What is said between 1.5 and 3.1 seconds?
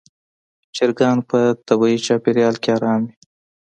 طبیعي چاپېریال کې آرام